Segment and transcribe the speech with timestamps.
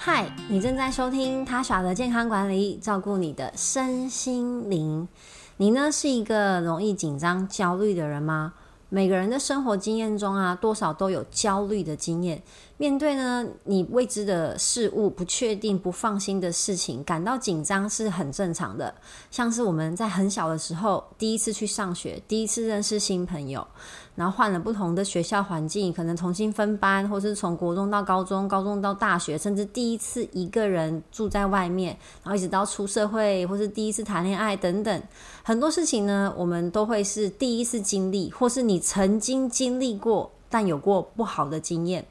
[0.00, 5.08] 嗨，你正在收听他耍的健康管理，照顾你的身心灵。
[5.56, 8.54] 你呢是一个容易紧张、焦虑的人吗？
[8.90, 12.40] 每个人的生活经验中啊，多少都有焦虑的经验。
[12.80, 18.94] 面对呢你未知的事物、不确定、不放心的事情，感到紧张是很正常的。
[19.32, 23.66] 像是我们在很小的时候，第一次去上学，第一次认识新朋友，
[24.14, 35.02] 然后换了不同的学校环境，可能重新分班，或是从国中到高中、高中到大学，甚至第一次一个人住在外面，然后一直到出社会，或是第一次谈恋爱等等，
[35.42, 42.06] 很多事情呢，我们都会是第一次经历，或是你曾经经历过，但有过不好的经验。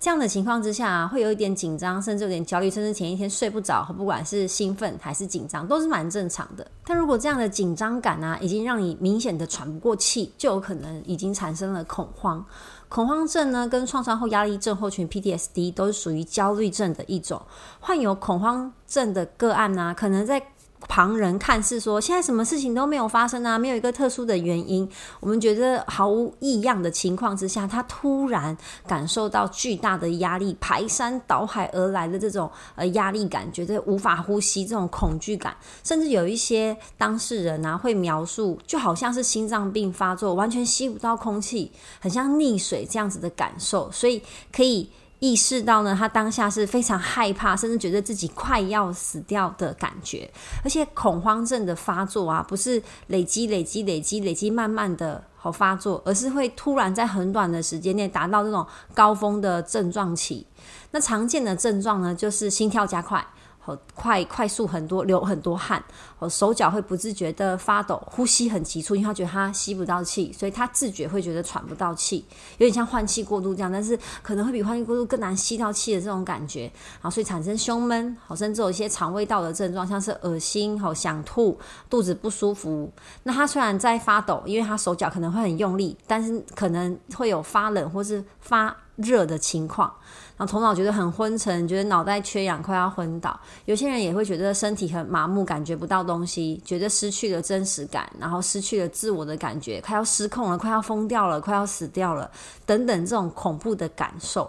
[0.00, 6.64] 这样的情况之下，会有一点紧张，甚至有点焦虑，甚至前一天睡不着，不管是兴奋还是紧张，都是蛮正常的。
[6.84, 12.44] 但如果这样的紧张感啊，已经让你明显的喘不过气，就有可能已经产生了恐慌。
[12.88, 17.42] 恐慌症呢，跟创伤后压力症候群 （PTSD） 都是属于焦虑症的一种。
[17.80, 20.40] 患有恐慌症的个案呢，可能在
[20.88, 24.88] 旁人看似说，现在什么事情都没有发生啊，没有一个特殊的原因，
[25.20, 44.90] 我们觉得毫无异样的情况之下，他突然感受到巨大的压力，排山倒海而来的这种呃压力感，觉得无法呼吸，这种恐惧感，甚至有一些当事人啊会描述，就好像是心脏病发作，完全吸不到空气，很像溺水这样子的感受，所以可以。
[45.20, 50.30] 意识到呢，他当下是非常害怕，甚至觉得自己快要死掉的感觉。
[50.62, 60.46] 而且恐慌症的发作啊，不是累积、累积、累积、累积，慢慢的好发作，而是会突然在很短的时间内达到这种高峰的症状期。
[60.92, 63.26] 那常见的症状呢，就是心跳加快。
[63.58, 65.82] 好快快速很多，流很多汗，
[66.18, 72.24] 哦，手脚会不自觉的发抖，呼吸很急促，因为他觉得他吸不到气，所以他自觉会觉得喘不到气，
[72.58, 76.70] 有点像换气过度这样，但是可能会比换气过度更难吸到气的这种感觉，
[77.02, 81.58] 啊，所以产生胸闷，好，甚至有一些肠胃道的症状，像是恶心，好，想吐，
[81.90, 82.90] 肚子不舒服。
[83.24, 89.92] 那他虽然在发抖，因为他手脚可能会很用力，但是可能会有发冷或是发热的情况。
[90.36, 93.38] 然后头脑觉得很昏沉，觉得脑袋缺氧，快要昏倒。
[93.64, 102.30] 有些人也会觉得身体很麻木，感觉不到东西，觉得失去了真实感，然后失去了自我的感觉，快要失控了，快要疯掉了，快要死掉了，
[102.64, 104.48] 等等这种恐怖的感受。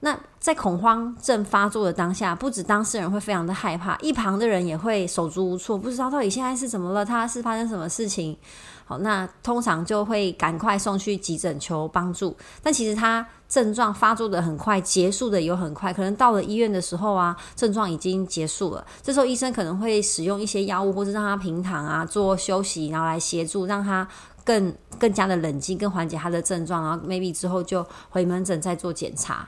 [0.00, 8.36] 那在恐慌症发作的当下，不止当事人会非常的害怕，一旁的人也会手足无措，不知道到底现在是怎么了，他是发生什么事情。
[8.84, 12.34] 好，那通常就会赶快送去急诊求帮助。
[12.62, 18.86] 但其实他症状发作的很快，结束的也很快，可能到了医院的时候啊，症状已经结束了。
[19.02, 24.08] 这时候医生可能会使用一些药物，或者让他平躺啊，做休息，然后来协助让他
[24.44, 26.82] 更更加的冷静，更缓解他的症状。
[26.82, 29.46] 然后 maybe 之后就回门诊再做检查。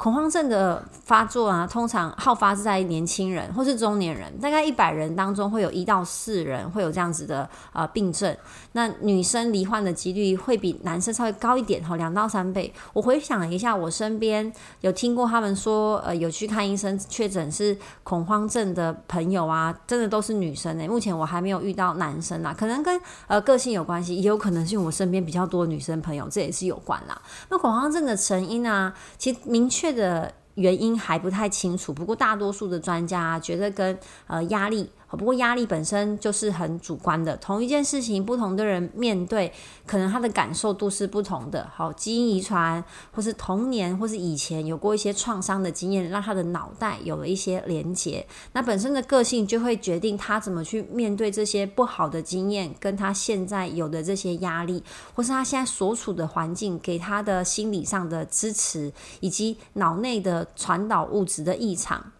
[0.00, 8.34] 恐慌症的发作啊，通常好发是在年轻人或是中年人，大概一百人当中会有一到四人会有这样子的呃病症。
[8.72, 12.72] 那女生罹患的几率会比男生稍微高一点，哈，两到三倍。
[12.94, 14.50] 我回想一下，我身边
[14.80, 20.88] 有听过他们说，呃，有去看医生确诊是恐慌症的朋友啊，真的都是女生诶。
[20.88, 27.20] 目前我还没有遇到男生啊，可能跟呃个性有关系，也有可能是我身边比较多女生朋友，这也是有关啦。
[27.50, 29.89] 那恐慌症的成因啊，其实明确。
[29.92, 34.90] 个原因还不太清楚，不过大多数的专家觉得跟呃压力。
[35.16, 39.52] 不过压力本身就是很主观的，同一件事情，不同的人面对，
[39.86, 41.68] 可能他的感受度是不同的。
[41.74, 42.82] 好，基因遗传，
[43.12, 48.26] 或是童年，或是以前有过一些创伤的经验，让他的脑袋有了一些连结。
[48.52, 54.82] 那本身的个性就会决定他怎么去面对这些不好的经验，跟他现在有的这些压力，
[55.14, 62.12] 或是他现在所处的环境给他的心理上的支持，以及脑内的传导物质的异常。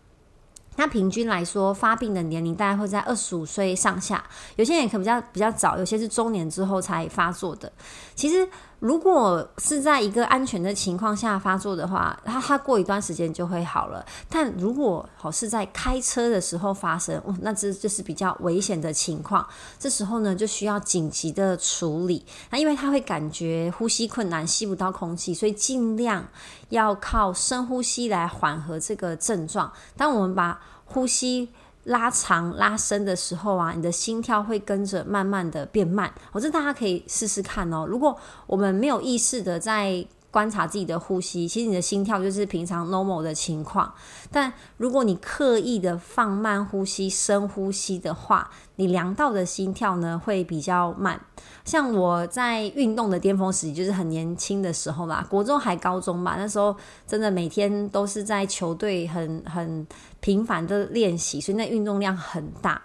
[0.76, 4.24] 那平均来说，发病的年龄大概会在二十五岁上下，
[4.56, 7.70] 有些人可能比较比较早，有些是中年之后才发作的。
[8.14, 8.48] 其实。
[8.80, 14.04] 如果是在一个安全的情况下发作的话，他他过一段时间就会好了。
[14.28, 19.46] 但如果好是在开车的时候发生，那这就是比较危险的情况。
[19.78, 22.24] 这时候呢，就需要紧急的处理。
[22.50, 26.26] 那因为他会感觉呼吸困难，吸不到空气，所以尽量
[26.70, 29.70] 要靠深呼吸来缓和这个症状。
[29.96, 31.50] 当我们把呼吸
[31.90, 36.12] 拉长拉伸的时候啊，你的心跳会跟着慢慢的变慢。
[36.30, 37.84] 我这大家可以试试看哦。
[37.84, 38.16] 如果
[38.46, 43.92] 我们没有意识的在观察自己的呼吸，其实你的心跳就是平常 normal 的情况。
[44.30, 51.20] 但如果你刻意的放慢呼吸、深呼吸的话，你量到的心跳呢会比较慢。
[51.64, 59.86] 像我在运动的巅峰时期，就是很年轻的时候吧，国中还高中吧，那时候真的每天都是在球队很很
[60.20, 62.80] 频繁的练习，所以那运动量很大。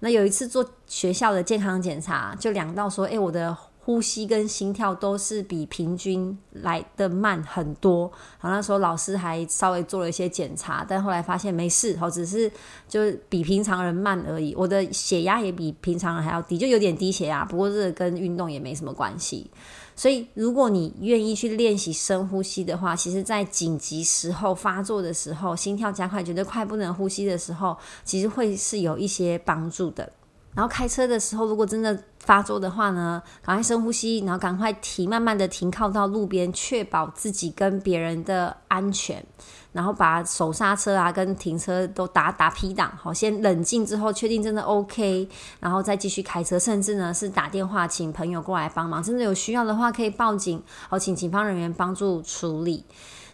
[0.00, 3.56] 那有一次做学校的健康检查，就量到说，哎，我的。
[3.90, 8.06] 呼吸跟心跳都是比平均来的慢很多。
[8.38, 12.48] 好，那时候老师还稍微做了一些检查，但后来发现没事，哦，只是
[12.88, 14.54] 就是比平常人慢而已。
[14.54, 17.44] 我的血压也比平常人还要低，就有点低血压。
[17.44, 19.50] 不过这跟运动也没什么关系。
[19.96, 30.10] 所以，如果你愿意去练习深呼吸的话，其实，在紧急时候发作的时候，心跳加快，觉得快不能呼吸的时候，其实会是有一些帮助的。
[30.54, 39.24] 然后开车的时候，如果真的发作的话呢，赶快深呼吸，然后赶快停，慢慢的停靠到路边，确保自己跟别人的安全。
[39.72, 45.28] 然后把手刹车啊跟停车都打打 P 档，好，先冷静之后确定真的 OK，
[45.60, 52.84] 然后再继续开车，甚至呢是打电话请朋友过来帮忙，真的有需要的话可以报警，好，请警方人员帮助处理。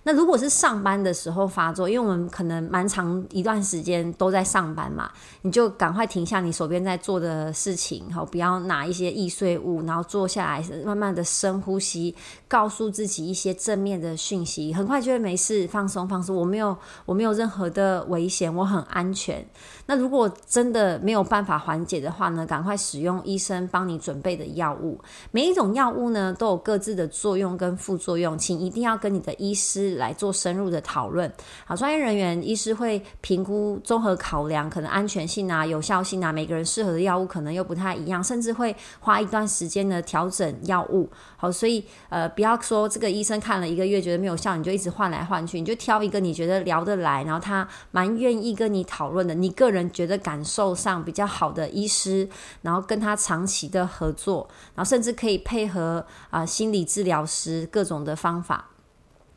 [0.06, 5.10] 那如果是上班的时候发作，因为我们可能蛮长一段时间都在上班嘛，
[5.42, 12.14] 你就赶快停下你手边在做的事情，好，不要拿一些易碎物，然后坐下来，慢慢的深呼吸，
[12.46, 19.44] 告诉自己一些正面的讯息，很快就会没事，放松放松，我没有我没有任何的危险，我很安全。
[19.86, 25.00] 那如果真的没有办法缓解的话呢，赶快使用医生帮你准备的药物，
[25.32, 29.95] 每一种药物呢都有各自的作用跟副作用，请一定要跟你的医师。
[29.96, 31.30] 来做深入的讨论，
[31.64, 41.10] 好，专业人员医师会评估综合考量，可能安全性啊、有效性啊，每个人适合的药物可能又不太一样，甚至会花一段时间的调整药物。
[41.36, 52.28] 好，所以呃，不要说这个医生看了一个月觉得没有效，你就一直换来换去，你就挑一个你觉得聊得来，然后他蛮愿意跟你讨论的，你个人觉得感受上比较好的医师，
[52.62, 58.70] 然后跟他长期的合作，然后甚至可以配合啊心理治疗师各种的方法。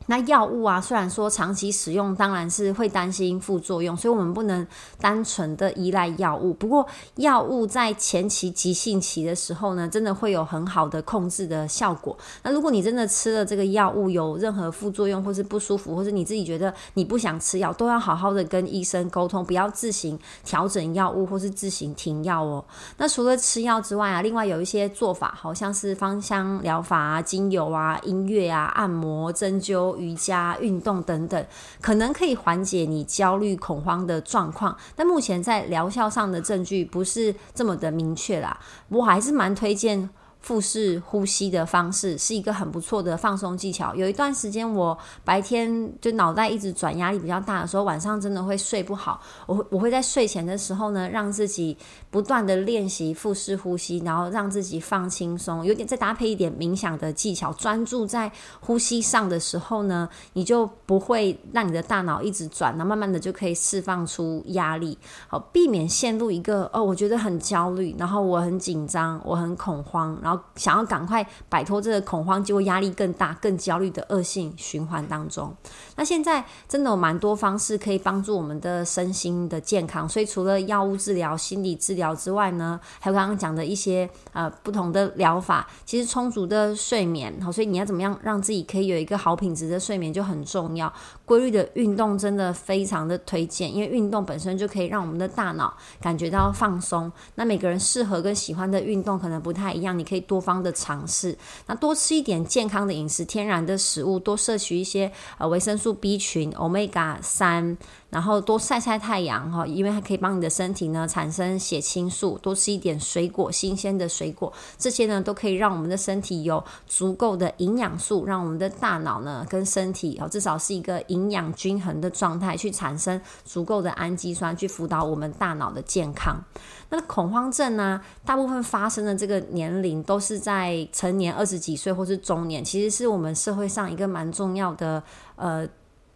[0.06, 4.66] 那药物啊，虽然说长期使用当然是会担心副作用，所以我们不能
[5.00, 6.52] 单纯的依赖药物。
[6.54, 6.84] 不过，
[7.16, 12.16] 药物在前期急性期的时候呢，真的会有很好的控制的效果。
[12.42, 22.64] 那如果你真的吃了这个药物有任何副作用，或是不舒服，或是你自己觉得你不想吃药，都要好好的跟医生沟通，不要自行调整药物或是自行停药哦。
[22.96, 29.89] 那除了吃药之外啊，另外有一些做法，好像是芳香疗法啊、精油啊、音乐啊、按摩、针灸。
[29.96, 31.46] 瑜伽、运动等等，
[31.80, 38.58] 可能可以缓解你焦虑、恐慌的状况，但目前在疗效上的证据不是这么的明确啦。
[38.88, 40.10] 我还是蛮推荐。
[40.40, 43.94] 腹式呼吸的方式是一个很不错的放松技巧。
[43.94, 49.20] 有一段时间，我白天就脑袋一直转，压力比较大的时候，晚上真的会睡不好。
[49.46, 51.76] 我我会在睡前的时候呢，让自己
[52.10, 64.96] 不断的练习腹式呼吸，然后让自己放轻松，有点再搭配一点冥想的技巧，专注在呼吸上的时候呢，你就不会让你的大脑一直转，然后慢慢的就可以释放出压力，
[65.28, 70.29] 好避免陷入一个哦，我觉得很焦虑，然后我很紧张，我很恐慌，然后。
[70.30, 75.52] 然后想要赶快摆脱这个恐慌，结果压力更大、更焦虑的恶性循环当中。
[75.96, 85.66] 那现在真的有蛮多方式可以帮助我们的身心的健康，所以除了药物治疗、心理治疗之外呢，还有刚刚讲的一些呃不同的疗法。
[85.84, 90.92] 其实充足的睡眠，好，所以你要怎么样让自己可以有一个好品质的睡眠就很重要。
[91.30, 97.12] 规律的运动真的非常的推荐，因为运动本身就可以让我们的大脑感觉到放松。
[97.34, 100.20] 那每个人适合跟喜欢的运动可能不太一样，你可以。
[100.30, 107.76] 多方的尝试，那多吃一点健康的饮食，天然的食物，多摄取一些呃维生素 B 群、Omega 三。
[108.10, 112.36] 然后多晒晒太阳哈，因为它可以帮你的身体呢产生血清素。
[112.38, 126.42] 多吃一点水果，新鲜的水果，这些呢都可以让我们的身体有足够的营养素，让我们的大脑呢跟身体哦至少是一个营养均衡的状态，去产生足够的氨基酸，去辅导我们大脑的健康。
[126.88, 135.02] 那恐慌症呢，大部分发生的这个年龄都是在成年二十几岁或是中年，其实是我们社会上一个蛮重要的
[135.36, 135.68] 呃。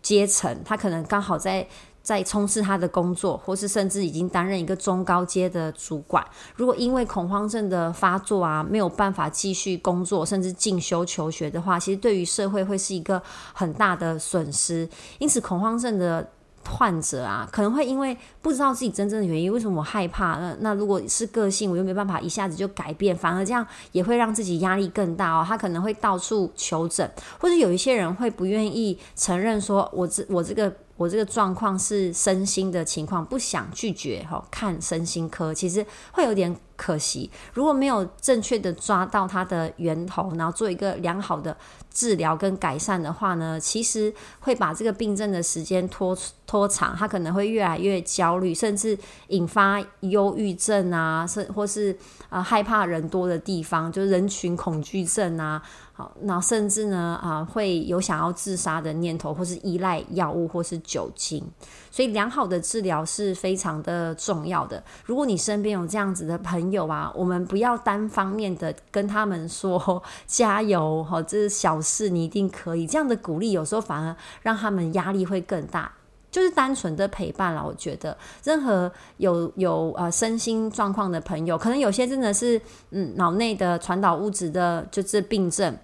[0.05, 1.67] 阶层，他可能刚好在
[2.03, 6.23] 在从事他的工作，或是甚至已经担任一个中高阶的主管。
[6.55, 13.21] 如果因为恐慌症的发作啊，没有办法继续工作，甚至进修求学的话，其实对于社会会是一个
[13.55, 14.87] 很大的损失。
[15.19, 16.31] 因此，恐慌症的
[16.69, 20.39] 患者啊，可能会因为不知道自己真正的原因，为什么我害怕？
[20.39, 25.45] 那那如果是个性，我又没办法一下子就改变，反而这样也会让自己压力更大哦。
[25.47, 30.73] 他可能会到处求诊，或者有一些人会不愿意承认说，我这我这个。
[30.97, 37.31] 我这个状况是身心的情况，不想拒绝哈看身心科，其实会有点可惜。
[37.53, 41.57] 如果没有正确的抓到它的源头，然后做一个良好的
[41.93, 48.97] 治疗跟改善的话呢，其实会把这个病症的时间拖拖长，他可能会越来越焦虑，甚至
[49.29, 51.97] 引发忧郁症啊，甚或是
[52.29, 55.63] 啊害怕人多的地方，就是人群恐惧症啊。
[55.97, 61.43] 好，那甚至呢啊，会有想要自杀的念头，或是依赖药物，或是酒精。
[61.91, 64.83] 所以，良好的治疗是非常的重要的。
[65.05, 72.87] 如果你身边有这样子的朋友啊，我们不要单方面的跟他们说加油，哈，这是小事，你一定可以。
[72.87, 75.93] 这样的鼓励有时候反而让他们压力会更大。
[76.31, 77.65] 就是单纯的陪伴了。
[77.65, 82.61] 我觉得，任何有有呃身心状况的朋友，可能有些真的是
[82.91, 85.79] 嗯脑内的传导物质的，就是病症。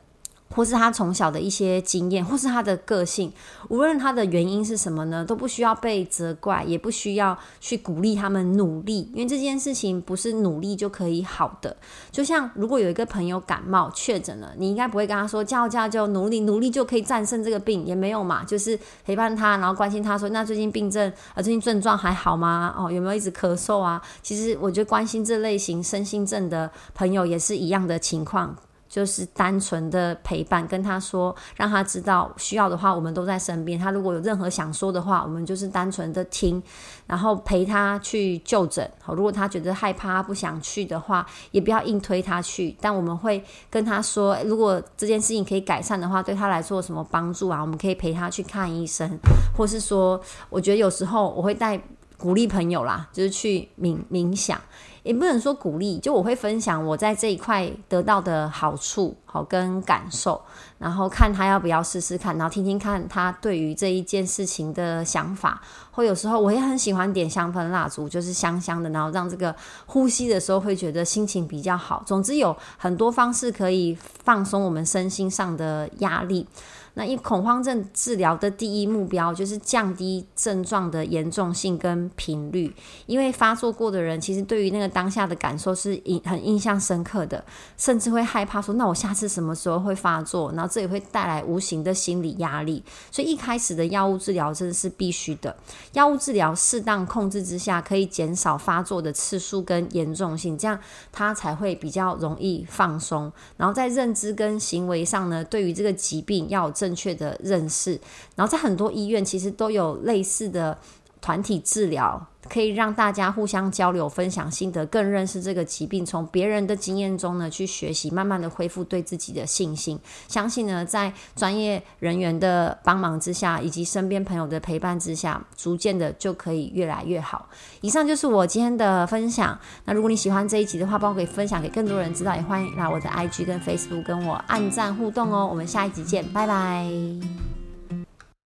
[0.54, 3.32] 或是他从小的一些经验，或是他的个性，
[3.68, 11.76] 无论他的原因是什么呢，都不需要被责怪，也不需要去鼓励他们努力，因为这件事情不是努力就可以好的。
[12.10, 22.74] 就像如果有一个朋友感冒确诊了，你应该不会跟他说叫叫叫努力努力就可以战胜这个病，也没有嘛，就是陪伴他，然后关心他说那最近病症啊，最近症状还好吗？
[22.76, 24.02] 哦，有没有一直咳嗽啊？
[24.22, 28.56] 其实我觉得关心这类型身心症的朋友也是一样的情况。
[28.90, 33.78] 就是单纯的陪伴，跟他说，让他知道需要的话，我们都在身边。
[33.78, 36.60] 他如果有任何想说的话，我们就是单纯的听，
[37.06, 38.90] 然后陪他去就诊。
[39.00, 42.76] 好，如果他觉得害怕不想去的话，也不要硬推他去。
[42.80, 47.60] 但我们会跟他说，如果这件事情可以改善的话，对他来说有什么帮助啊？
[47.60, 49.16] 我们可以陪他去看医生，
[49.56, 51.80] 或是说，我觉得有时候我会带
[52.18, 54.60] 鼓励朋友啦，就是去冥冥想。
[55.02, 60.40] 也不能说鼓励，就我会分享我在这一块得到的好处，好跟感受，
[60.78, 65.60] 然后看他要不要试试看，然后听听看他对于这一件事情的想法。
[65.92, 69.54] 或有时候我也很喜欢点香氛蜡烛，就是香香的，然后让这个
[69.86, 72.02] 呼吸的时候会觉得心情比较好。
[72.06, 76.46] 总之有很多方式可以放松我们身心上的压力。
[76.94, 82.74] 那因恐慌症治疗的第一目标就是降低症状的严重性跟频率，
[83.06, 87.44] 因为发作过的人其实对于那个当下的感受是印很印象深刻的，
[87.76, 92.82] 甚至会害怕说那我下次什么时候会发作，然后这也会带来无形的心理压力。
[93.12, 95.54] 所以一开始的药物治疗真的是必须的，
[95.92, 100.76] 药物治疗适当控制之下可以减少发作的次数跟严重性，这样
[101.12, 103.32] 他才会比较容易放松。
[103.56, 106.68] 然后在认知跟行为上呢，对于这个疾病要。
[106.80, 108.00] 正确的认识，
[108.34, 110.78] 然后在很多医院其实都有类似的
[111.20, 112.26] 团体治疗。
[112.48, 116.04] 可以让大家互相交流、分享心得，更认识这个疾病。
[116.04, 119.96] 从别人的经验中呢，去学习，慢慢的恢复对自己的信心。
[120.26, 127.46] 相信呢，在专业人员的帮忙之下，以及身边朋友的陪伴之下，逐渐的就可以越来越好。
[127.82, 129.56] 以上就是我今天的分享。
[129.84, 135.46] 那如果你喜欢这一集的话，帮我可以分享给更多人知道，也欢迎来我的 IG 跟 Facebook 跟我按赞互动哦。
[135.46, 137.59] 我们下一集见，拜拜。